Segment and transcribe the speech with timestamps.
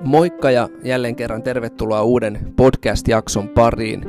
[0.00, 4.04] Moikka ja jälleen kerran tervetuloa uuden podcast-jakson pariin.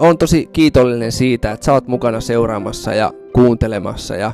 [0.00, 4.16] Olen tosi kiitollinen siitä, että sä oot mukana seuraamassa ja kuuntelemassa.
[4.16, 4.32] Ja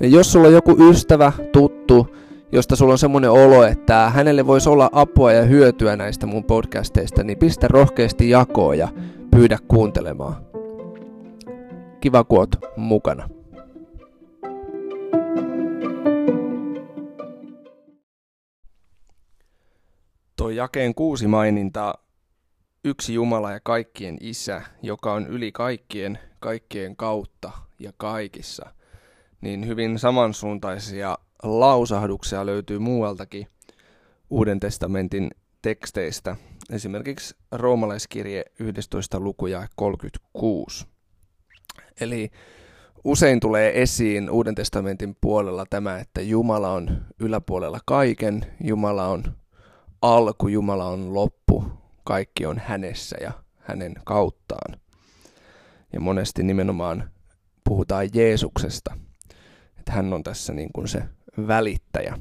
[0.00, 2.16] jos sulla on joku ystävä, tuttu,
[2.52, 7.24] josta sulla on semmoinen olo, että hänelle voisi olla apua ja hyötyä näistä mun podcasteista,
[7.24, 8.88] niin pistä rohkeasti jakoon ja
[9.30, 10.36] pyydä kuuntelemaan.
[12.00, 13.28] Kiva, kun oot mukana.
[20.46, 21.94] Tuo jakeen kuusi maininta,
[22.84, 28.70] yksi Jumala ja kaikkien isä, joka on yli kaikkien, kaikkien kautta ja kaikissa,
[29.40, 33.46] niin hyvin samansuuntaisia lausahduksia löytyy muualtakin
[34.30, 35.30] Uuden testamentin
[35.62, 36.36] teksteistä,
[36.70, 39.20] esimerkiksi roomalaiskirje 11.
[39.20, 40.86] luku ja 36.
[42.00, 42.30] Eli
[43.04, 49.24] usein tulee esiin Uuden testamentin puolella tämä, että Jumala on yläpuolella kaiken, Jumala on
[50.14, 51.64] alku, Jumala on loppu,
[52.04, 54.80] kaikki on hänessä ja hänen kauttaan.
[55.92, 57.10] Ja monesti nimenomaan
[57.64, 58.96] puhutaan Jeesuksesta,
[59.78, 61.02] että hän on tässä niin kuin se
[61.46, 62.18] välittäjä.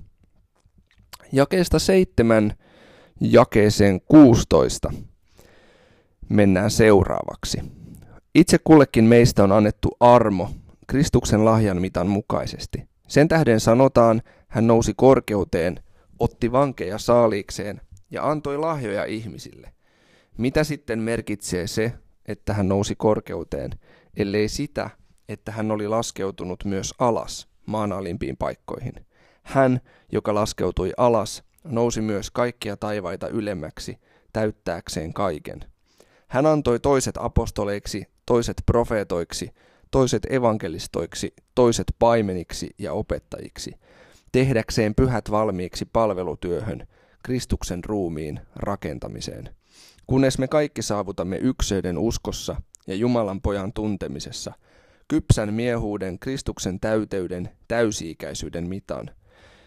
[1.32, 2.54] Jakeesta seitsemän
[3.22, 4.94] jakeeseen 16
[6.30, 7.62] mennään seuraavaksi.
[8.36, 10.50] Itse kullekin meistä on annettu armo
[10.88, 12.88] Kristuksen lahjan mitan mukaisesti.
[13.08, 15.80] Sen tähden sanotaan, hän nousi korkeuteen,
[16.20, 19.74] otti vankeja saaliikseen ja antoi lahjoja ihmisille.
[20.38, 21.94] Mitä sitten merkitsee se,
[22.26, 23.72] että hän nousi korkeuteen,
[24.18, 24.90] ellei sitä,
[25.30, 28.94] että hän oli laskeutunut myös alas maan alimpiin paikkoihin.
[29.44, 33.98] Hän, joka laskeutui alas, nousi myös kaikkia taivaita ylemmäksi,
[34.34, 35.60] täyttääkseen kaiken.
[36.28, 39.52] Hän antoi toiset apostoleiksi, toiset profeetoiksi,
[39.92, 43.76] toiset evankelistoiksi, toiset paimeniksi ja opettajiksi,
[44.36, 46.88] tehdäkseen pyhät valmiiksi palvelutyöhön,
[47.24, 49.50] Kristuksen ruumiin rakentamiseen.
[50.08, 54.54] Kunnes me kaikki saavutamme ykseyden uskossa ja Jumalan pojan tuntemisessa,
[55.08, 59.10] kypsän miehuuden, Kristuksen täyteyden, täysi-ikäisyyden mitan.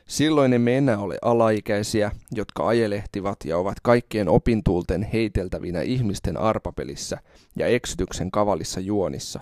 [0.08, 7.18] Silloin emme enää ole alaikäisiä, jotka ajelehtivat ja ovat kaikkien opintuulten heiteltävinä ihmisten arpapelissä
[7.56, 9.40] ja eksytyksen kavalissa juonissa,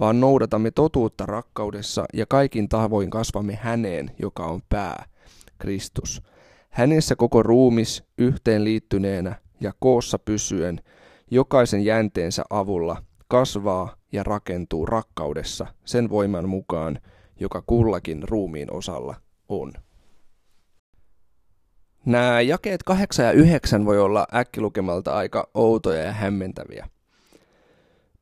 [0.00, 5.04] vaan noudatamme totuutta rakkaudessa ja kaikin tavoin kasvamme häneen, joka on pää,
[5.58, 6.22] Kristus.
[6.70, 10.80] Hänessä koko ruumis yhteen liittyneenä ja koossa pysyen,
[11.30, 16.98] jokaisen jänteensä avulla kasvaa ja rakentuu rakkaudessa sen voiman mukaan,
[17.40, 19.14] joka kullakin ruumiin osalla
[19.48, 19.72] on.
[22.06, 26.88] Nämä jakeet 8 ja 9 voi olla äkkilukemalta aika outoja ja hämmentäviä.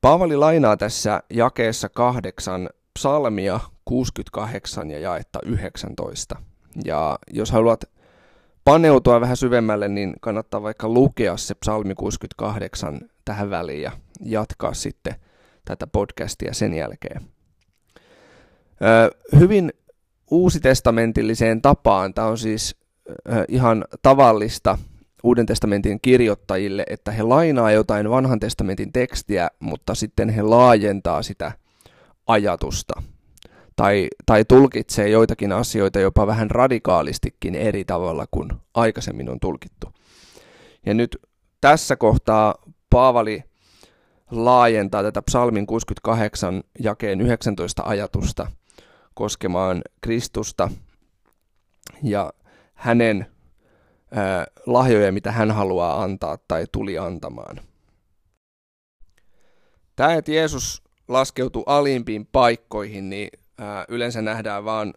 [0.02, 2.68] Paavali lainaa tässä jakeessa 8
[2.98, 6.36] psalmia 68 ja jaetta 19.
[6.84, 7.84] Ja jos haluat
[8.64, 15.14] paneutua vähän syvemmälle, niin kannattaa vaikka lukea se psalmi 68 tähän väliin ja jatkaa sitten
[15.64, 17.22] tätä podcastia sen jälkeen.
[19.38, 19.72] Hyvin
[20.30, 22.76] uusitestamentilliseen tapaan, tämä on siis
[23.48, 24.78] ihan tavallista
[25.22, 31.52] Uuden testamentin kirjoittajille, että he lainaa jotain vanhan testamentin tekstiä, mutta sitten he laajentaa sitä
[32.26, 33.02] ajatusta
[33.76, 39.92] tai, tai tulkitsee joitakin asioita jopa vähän radikaalistikin eri tavalla kuin aikaisemmin on tulkittu.
[40.86, 41.16] Ja nyt
[41.60, 42.54] tässä kohtaa
[42.90, 43.44] Paavali
[44.30, 48.46] laajentaa tätä psalmin 68 jakeen 19 ajatusta
[49.14, 50.70] koskemaan Kristusta
[52.02, 52.32] ja
[52.74, 53.26] hänen
[54.66, 57.60] lahjoja, mitä hän haluaa antaa tai tuli antamaan.
[59.96, 63.28] Tämä, että Jeesus laskeutui alimpiin paikkoihin, niin
[63.88, 64.94] yleensä nähdään vaan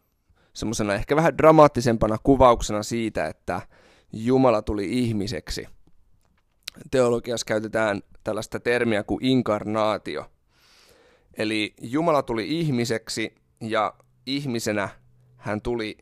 [0.54, 3.62] semmoisena ehkä vähän dramaattisempana kuvauksena siitä, että
[4.14, 5.68] Jumala tuli ihmiseksi.
[6.92, 10.32] Teologiassa käytetään tällaista termiä kuin inkarnaatio.
[11.38, 13.94] Eli Jumala tuli ihmiseksi ja
[14.26, 14.90] ihmisenä
[15.38, 15.98] hän tuli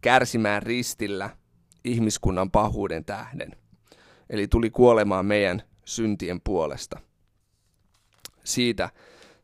[0.00, 1.30] kärsimään ristillä
[1.92, 3.56] ihmiskunnan pahuuden tähden.
[4.30, 6.98] Eli tuli kuolemaan meidän syntien puolesta.
[8.44, 8.90] Siitä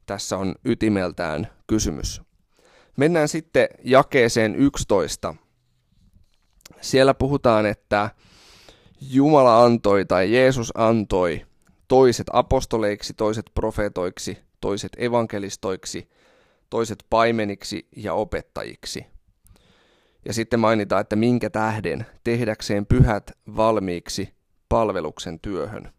[0.07, 2.23] tässä on ytimeltään kysymys.
[2.97, 5.35] Mennään sitten jakeeseen 11.
[6.81, 8.11] Siellä puhutaan, että
[9.01, 11.47] Jumala antoi tai Jeesus antoi
[11.89, 16.09] toiset apostoleiksi, toiset profeetoiksi, toiset evankelistoiksi,
[16.71, 19.14] toiset paimeniksi ja opettajiksi.
[20.25, 24.35] Ja sitten mainitaan, että minkä tähden tehdäkseen pyhät valmiiksi
[24.69, 25.93] palveluksen työhön.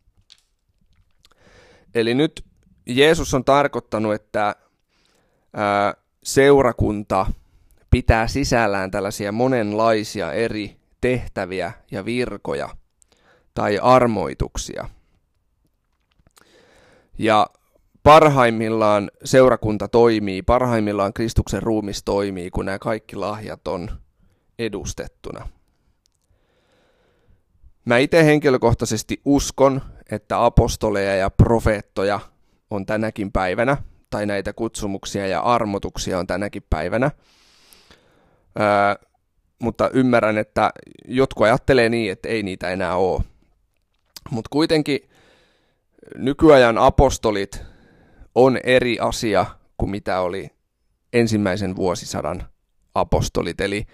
[1.96, 2.46] Eli nyt
[2.86, 4.56] Jeesus on tarkoittanut, että
[6.24, 7.26] seurakunta
[7.90, 12.70] pitää sisällään tällaisia monenlaisia eri tehtäviä ja virkoja
[13.54, 14.90] tai armoituksia.
[17.18, 17.48] Ja
[18.04, 24.05] parhaimmillaan seurakunta toimii, parhaimmillaan Kristuksen ruumis toimii, kun nämä kaikki lahjat on
[24.60, 25.48] edustettuna.
[27.86, 29.82] Mä itse henkilökohtaisesti uskon,
[30.12, 32.20] että apostoleja ja profeettoja
[32.70, 33.78] on tänäkin päivänä,
[34.10, 37.12] tai näitä kutsumuksia ja armotuksia on tänäkin päivänä.
[38.60, 39.08] Öö,
[39.60, 40.72] mutta ymmärrän, että
[41.08, 43.24] jotkut ajattelee niin, että ei niitä enää ole.
[44.32, 45.10] Mutta kuitenkin
[46.16, 47.62] nykyajan apostolit
[48.36, 49.46] on eri asia
[49.78, 50.50] kuin mitä oli
[51.14, 52.50] ensimmäisen vuosisadan
[52.96, 53.62] apostolit.
[53.62, 53.86] Eli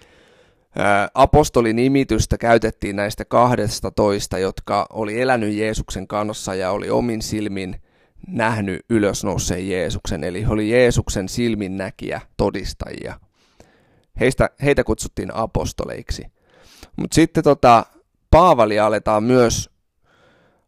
[1.14, 7.82] apostolinimitystä käytettiin näistä kahdesta toista, jotka oli elänyt Jeesuksen kanssa ja oli omin silmin
[8.28, 10.24] nähnyt ylösnouseen Jeesuksen.
[10.24, 13.20] Eli he oli Jeesuksen silmin näkiä todistajia.
[14.20, 16.26] Heistä, heitä kutsuttiin apostoleiksi.
[16.96, 17.86] Mutta sitten tota,
[18.30, 19.72] Paavali aletaan myös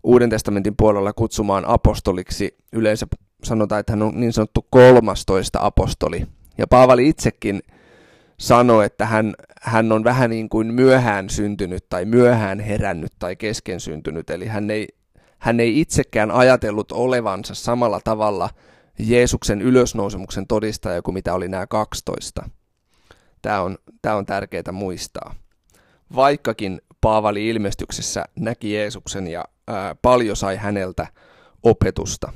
[0.04, 2.56] Uuden testamentin puolella kutsumaan apostoliksi.
[2.72, 3.06] Yleensä
[3.44, 6.26] sanotaan, että hän on niin sanottu kolmastoista apostoli.
[6.58, 7.62] Ja Paavali itsekin
[8.38, 13.80] sanoi, että hän, hän on vähän niin kuin myöhään syntynyt tai myöhään herännyt tai kesken
[13.80, 14.30] syntynyt.
[14.30, 14.88] Eli hän ei,
[15.38, 18.50] hän ei itsekään ajatellut olevansa samalla tavalla
[18.98, 22.48] Jeesuksen ylösnousemuksen todistaja kuin mitä oli nämä 12.
[23.42, 25.34] Tämä on, tämä on tärkeää muistaa.
[26.14, 31.06] Vaikkakin Paavali ilmestyksessä näki Jeesuksen ja ää, paljon sai häneltä
[31.62, 32.32] opetusta.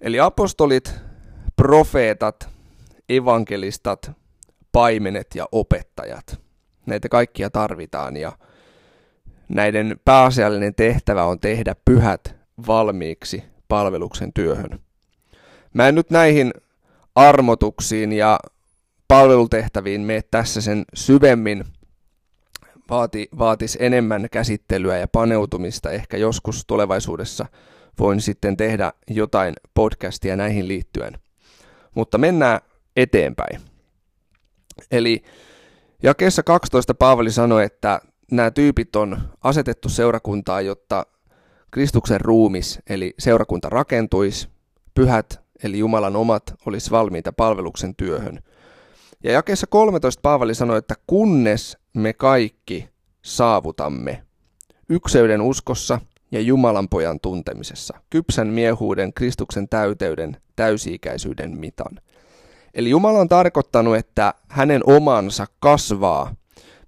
[0.00, 0.94] Eli apostolit,
[1.56, 2.51] profeetat,
[3.16, 4.10] evankelistat,
[4.72, 6.40] paimenet ja opettajat.
[6.86, 8.32] Näitä kaikkia tarvitaan ja
[9.48, 12.34] näiden pääasiallinen tehtävä on tehdä pyhät
[12.66, 14.80] valmiiksi palveluksen työhön.
[15.74, 16.52] Mä en nyt näihin
[17.14, 18.40] armotuksiin ja
[19.08, 21.64] palvelutehtäviin mene tässä sen syvemmin.
[22.90, 25.90] Vaati, vaatis enemmän käsittelyä ja paneutumista.
[25.90, 27.46] Ehkä joskus tulevaisuudessa
[27.98, 31.18] voin sitten tehdä jotain podcastia näihin liittyen.
[31.94, 32.60] Mutta mennään
[32.96, 33.60] eteenpäin.
[34.90, 35.22] Eli
[36.02, 38.00] jakeessa 12 Paavali sanoi, että
[38.30, 41.06] nämä tyypit on asetettu seurakuntaan, jotta
[41.70, 44.48] Kristuksen ruumis, eli seurakunta rakentuisi,
[44.94, 48.42] pyhät, eli Jumalan omat, olisi valmiita palveluksen työhön.
[49.24, 52.88] Ja jakeessa 13 Paavali sanoi, että kunnes me kaikki
[53.22, 54.22] saavutamme
[54.88, 56.00] ykseyden uskossa
[56.32, 61.98] ja Jumalan pojan tuntemisessa, kypsän miehuuden, Kristuksen täyteyden, täysi-ikäisyyden mitan–
[62.74, 66.34] Eli Jumala on tarkoittanut, että hänen omansa kasvaa.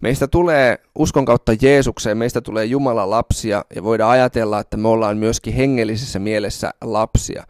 [0.00, 5.16] Meistä tulee uskon kautta Jeesukseen, meistä tulee Jumalan lapsia ja voidaan ajatella, että me ollaan
[5.16, 7.44] myöskin hengellisessä mielessä lapsia.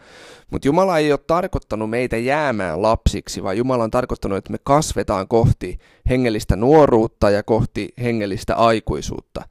[0.51, 5.29] Mutta Jumala ei ole tarkoittanut meitä jäämään lapsiksi, vaan Jumala on tarkoittanut, että me kasvetaan
[5.29, 5.79] kohti
[6.09, 9.43] hengellistä nuoruutta ja kohti hengellistä aikuisuutta.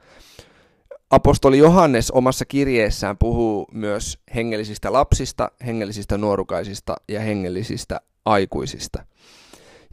[1.09, 9.05] Apostoli Johannes omassa kirjeessään puhuu myös hengellisistä lapsista, hengellisistä nuorukaisista ja hengellisistä aikuisista.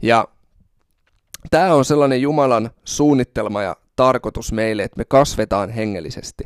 [0.01, 0.27] Ja
[1.49, 6.43] tämä on sellainen Jumalan suunnittelma ja tarkoitus meille, että me kasvetaan hengellisesti.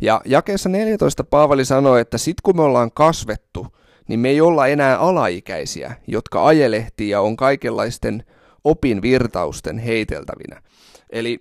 [0.00, 3.66] Ja jakeessa 14 Paavali sanoi, että sit kun me ollaan kasvettu,
[4.08, 8.24] niin me ei olla enää alaikäisiä, jotka ajelehtii ja on kaikenlaisten
[8.64, 10.62] opin virtausten heiteltävinä.
[11.10, 11.40] Eli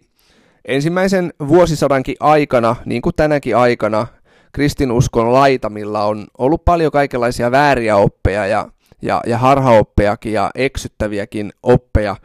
[0.65, 4.07] ensimmäisen vuosisadankin aikana, niin kuin tänäkin aikana,
[4.51, 8.69] kristinuskon laitamilla on ollut paljon kaikenlaisia vääriä oppeja ja
[9.03, 12.15] ja, ja harhaoppejakin ja eksyttäviäkin oppeja,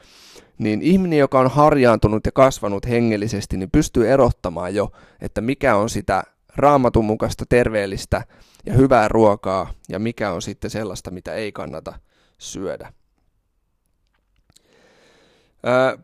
[0.59, 5.91] niin ihminen, joka on harjaantunut ja kasvanut hengellisesti, niin pystyy erottamaan jo, että mikä on
[5.91, 6.23] sitä
[6.57, 8.25] raamatun mukaista terveellistä
[8.67, 11.99] ja hyvää ruokaa ja mikä on sitten sellaista, mitä ei kannata
[12.39, 12.93] syödä.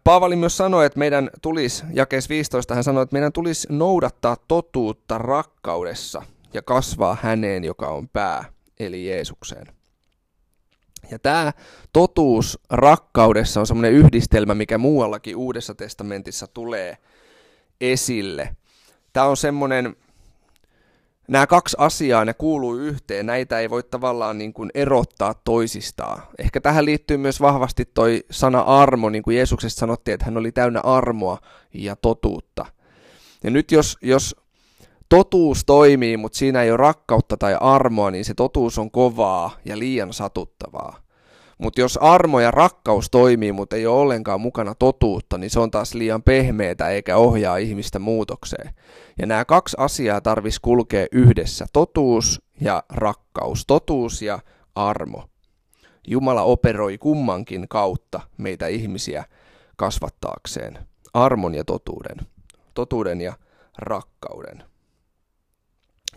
[0.04, 5.19] Paavali myös sanoi, että meidän tulisi, jakeessa 15 hän sanoi, että meidän tulisi noudattaa totuutta
[5.19, 6.23] rakkaudessa
[6.54, 8.45] ja kasvaa häneen, joka on pää,
[8.81, 9.66] eli Jeesukseen.
[11.11, 11.52] Ja tämä
[11.92, 16.96] totuus rakkaudessa on semmoinen yhdistelmä, mikä muuallakin Uudessa testamentissa tulee
[17.80, 18.56] esille.
[19.12, 19.96] Tämä on semmoinen,
[21.28, 26.23] nämä kaksi asiaa, ne kuuluu yhteen, näitä ei voi tavallaan niin kuin erottaa toisistaan.
[26.38, 30.52] Ehkä tähän liittyy myös vahvasti toi sana armo, niin kuin Jeesuksesta sanottiin, että hän oli
[30.52, 31.38] täynnä armoa
[31.75, 32.66] ja totuutta.
[33.44, 34.37] Ja nyt jos, jos
[35.16, 39.78] totuus toimii, mutta siinä ei ole rakkautta tai armoa, niin se totuus on kovaa ja
[39.78, 40.97] liian satuttavaa.
[41.59, 45.71] Mutta jos armo ja rakkaus toimii, mutta ei ole ollenkaan mukana totuutta, niin se on
[45.71, 48.75] taas liian pehmeätä eikä ohjaa ihmistä muutokseen.
[49.18, 54.38] Ja nämä kaksi asiaa tarvitsisi kulkea yhdessä, totuus ja rakkaus, totuus ja
[54.75, 55.25] armo.
[56.06, 59.25] Jumala operoi kummankin kautta meitä ihmisiä
[59.76, 60.78] kasvattaakseen
[61.14, 62.16] armon ja totuuden,
[62.75, 63.33] totuuden ja
[63.78, 64.74] rakkauden.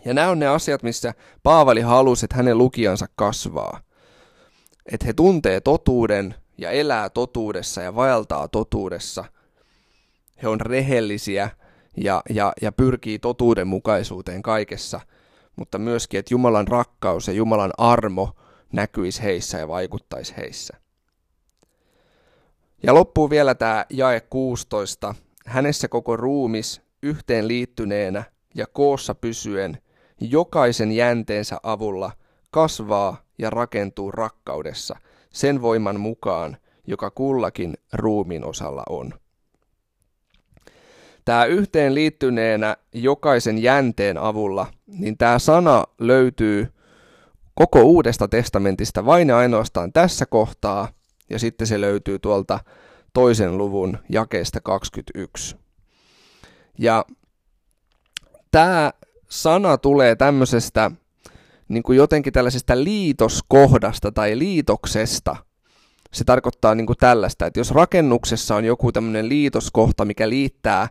[0.04, 3.80] Ja nämä on ne asiat, missä Paavali halusi, että hänen lukijansa kasvaa.
[4.92, 9.24] Että he tuntee totuuden ja elää totuudessa ja vaeltaa totuudessa.
[10.42, 11.50] He on rehellisiä
[11.96, 15.00] ja, ja, ja pyrkii totuudenmukaisuuteen kaikessa,
[15.56, 18.30] mutta myöskin, että Jumalan rakkaus ja Jumalan armo
[18.72, 20.76] näkyisi heissä ja vaikuttaisi heissä.
[22.82, 25.14] Ja loppuu vielä tämä jae 16.
[25.46, 28.24] Hänessä koko ruumis yhteen liittyneenä
[28.54, 29.78] ja koossa pysyen
[30.20, 32.12] jokaisen jänteensä avulla
[32.50, 34.96] kasvaa ja rakentuu rakkaudessa
[35.30, 36.56] sen voiman mukaan,
[36.86, 39.14] joka kullakin ruumin osalla on.
[41.24, 46.72] Tämä yhteen liittyneenä jokaisen jänteen avulla, niin tämä sana löytyy
[47.54, 50.88] koko Uudesta testamentista vain ja ainoastaan tässä kohtaa,
[51.30, 52.60] ja sitten se löytyy tuolta
[53.12, 55.56] toisen luvun jakeesta 21.
[56.78, 57.04] Ja
[58.50, 58.92] tämä
[59.28, 60.90] sana tulee tämmöisestä
[61.68, 65.36] niin kuin jotenkin tällaisesta liitoskohdasta tai liitoksesta.
[66.12, 70.88] Se tarkoittaa niin kuin tällaista, että jos rakennuksessa on joku tämmöinen liitoskohta, mikä liittää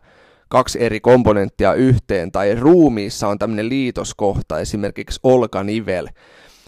[0.50, 6.08] kaksi eri komponenttia yhteen, tai ruumiissa on tämmöinen liitoskohta, esimerkiksi olkanivel,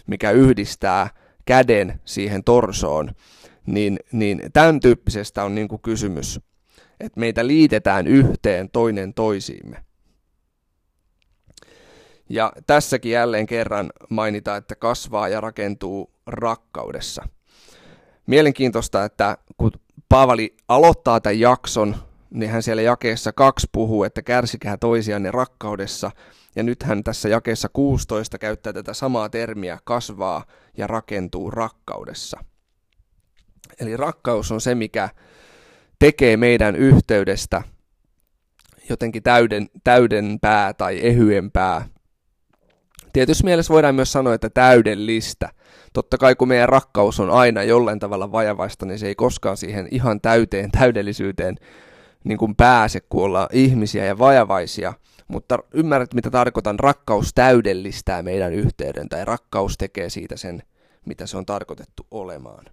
[0.08, 1.10] mikä yhdistää
[1.46, 3.12] käden siihen torsoon,
[3.66, 6.40] niin, niin tämän tyyppisestä on niin kuin kysymys,
[7.00, 9.89] että meitä liitetään yhteen toinen toisiimme.
[12.30, 17.28] Ja tässäkin jälleen kerran mainitaan, että kasvaa ja rakentuu rakkaudessa.
[18.26, 19.72] Mielenkiintoista, että kun
[20.10, 21.96] Paavali aloittaa tämän jakson,
[22.30, 26.12] niin hän siellä jakeessa kaksi puhuu, että kärsikää toisianne rakkaudessa.
[26.56, 30.46] Ja nyt hän tässä jakeessa 16 käyttää tätä samaa termiä, kasvaa
[30.78, 32.44] ja rakentuu rakkaudessa.
[33.80, 35.10] Eli rakkaus on se, mikä
[36.00, 37.64] tekee meidän yhteydestä
[38.90, 41.86] jotenkin täyden, täydempää tai ehyempää
[43.14, 45.50] Tietysti mielessä voidaan myös sanoa, että täydellistä.
[45.94, 49.88] Totta kai kun meidän rakkaus on aina jollain tavalla vajavaista, niin se ei koskaan siihen
[49.92, 51.56] ihan täyteen täydellisyyteen
[52.24, 54.94] niin kuin pääse, kun ollaan ihmisiä ja vajavaisia.
[55.28, 56.80] Mutta ymmärrät, mitä tarkoitan.
[56.80, 60.64] Rakkaus täydellistää meidän yhteyden, tai rakkaus tekee siitä sen,
[61.06, 62.66] mitä se on tarkoitettu olemaan.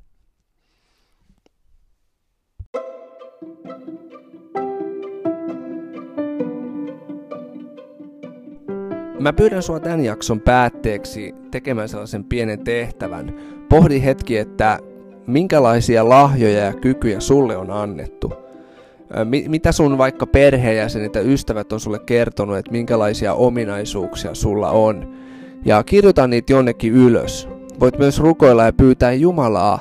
[9.20, 13.34] Mä pyydän sua tämän jakson päätteeksi tekemään sellaisen pienen tehtävän.
[13.68, 14.78] Pohdi hetki, että
[15.26, 18.32] minkälaisia lahjoja ja kykyjä sulle on annettu.
[19.48, 25.14] Mitä sun vaikka perheenjäsenet ja ystävät on sulle kertonut, että minkälaisia ominaisuuksia sulla on.
[25.64, 27.48] Ja kirjoita niitä jonnekin ylös.
[27.80, 29.80] Voit myös rukoilla ja pyytää Jumalaa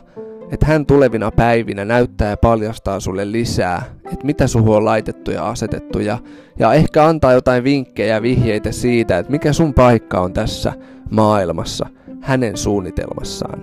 [0.52, 5.50] että hän tulevina päivinä näyttää ja paljastaa sulle lisää, että mitä suhu on laitettu ja
[5.50, 6.18] asetettu ja,
[6.60, 10.74] ja ehkä antaa jotain vinkkejä ja vihjeitä siitä, että mikä sun paikka on tässä
[11.12, 11.86] maailmassa
[12.22, 13.62] hänen suunnitelmassaan.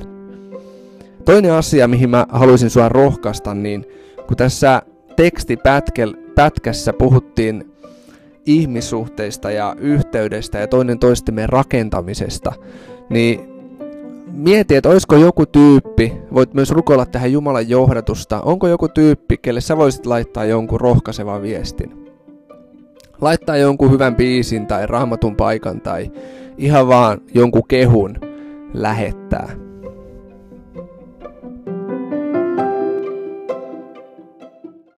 [1.25, 3.87] Toinen asia, mihin mä haluaisin sua rohkaista, niin
[4.27, 4.83] kun tässä
[5.17, 7.73] tekstipätkässä puhuttiin
[8.47, 12.53] ihmissuhteista ja yhteydestä ja toinen toistemme rakentamisesta,
[13.11, 13.52] niin
[14.33, 19.61] mieti, että olisiko joku tyyppi, voit myös rukoilla tähän Jumalan johdatusta, onko joku tyyppi, kelle
[19.61, 22.07] sä voisit laittaa jonkun rohkaisevan viestin.
[23.21, 26.11] Laittaa jonkun hyvän biisin tai raamatun paikan tai
[26.59, 28.17] ihan vaan jonkun kehun
[28.75, 29.72] lähettää.